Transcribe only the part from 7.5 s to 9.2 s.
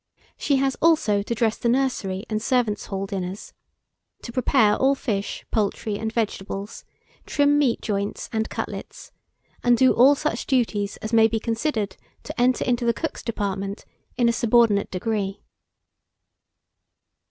meat joints and cutlets,